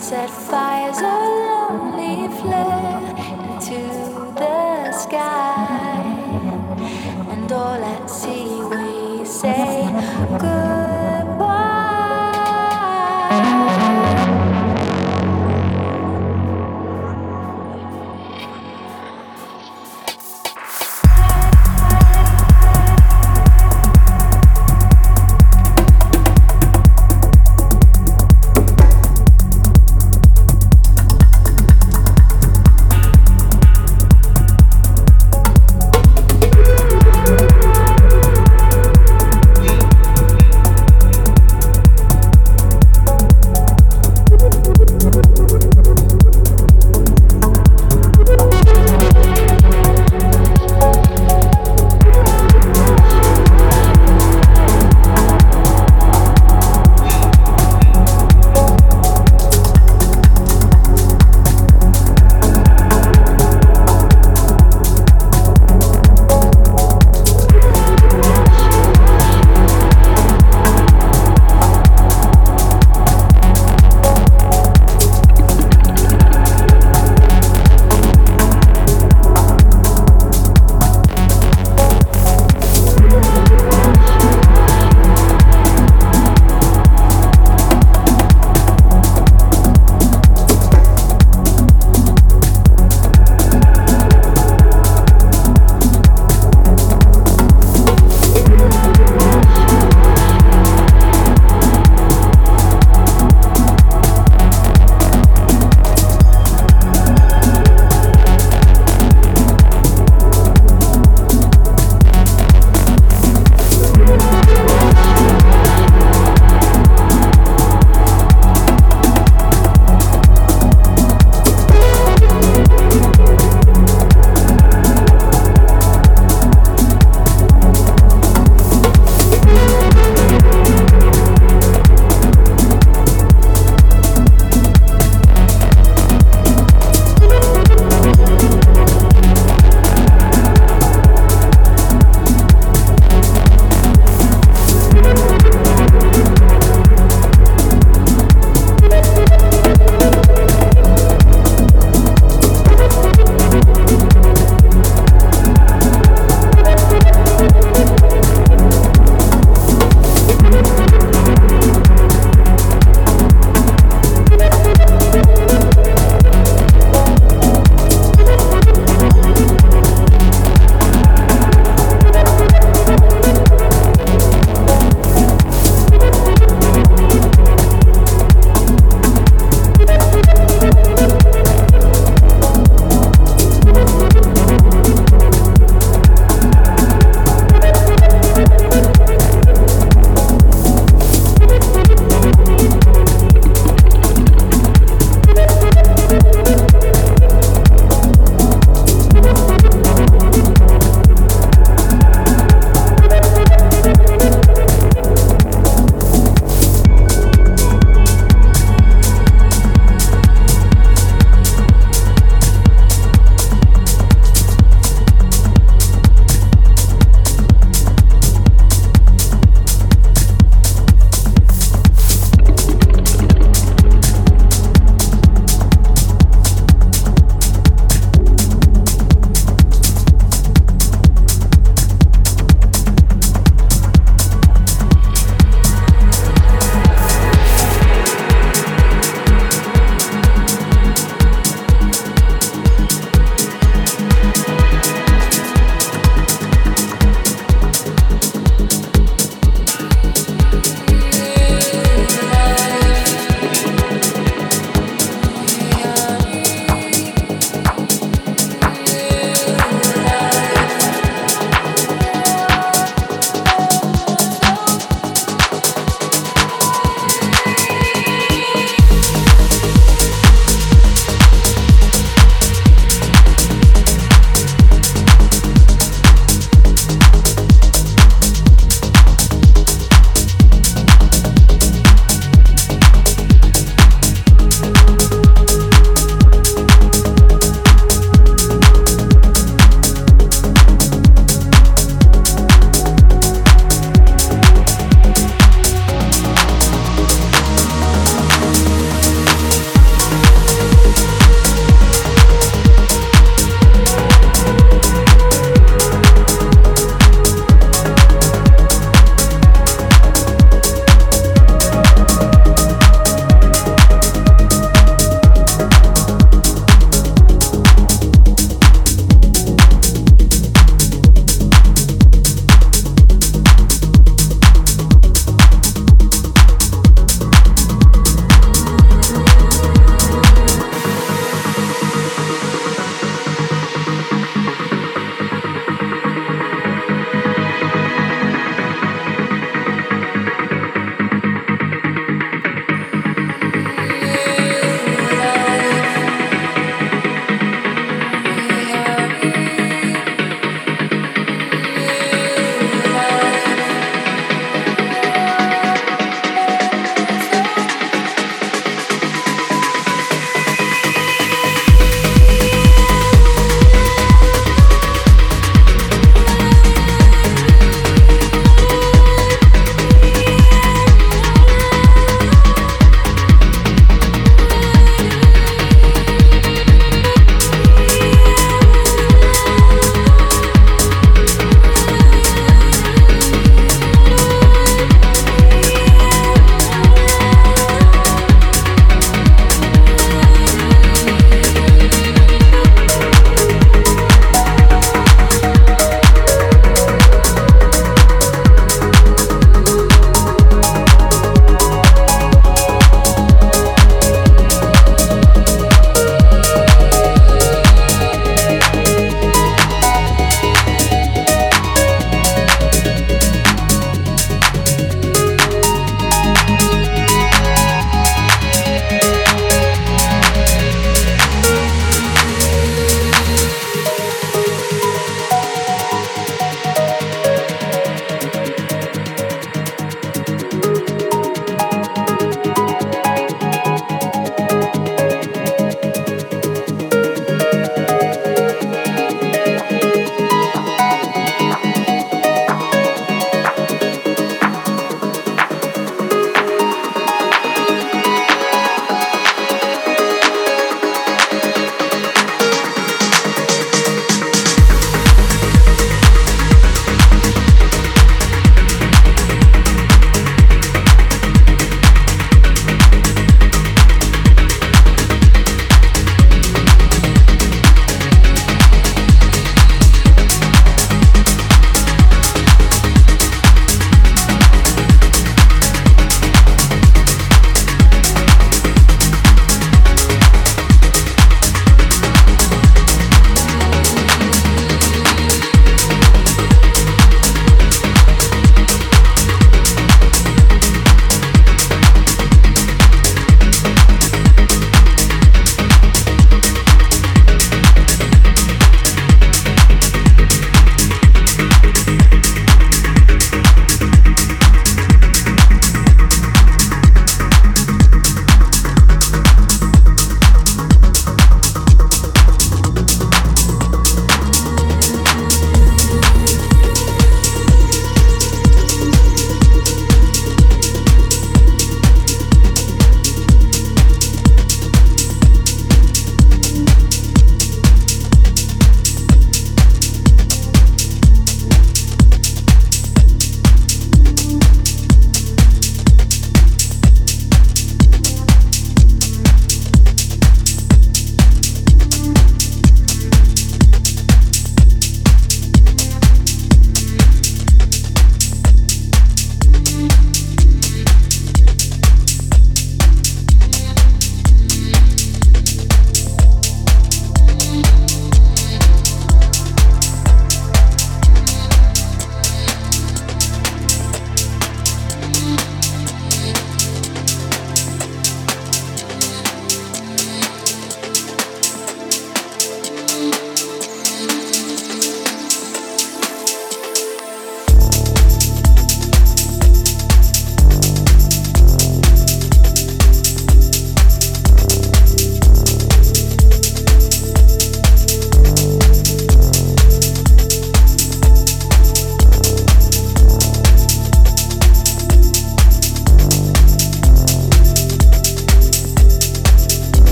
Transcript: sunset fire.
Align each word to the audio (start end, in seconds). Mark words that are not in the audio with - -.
sunset 0.00 0.30
fire. 0.30 0.59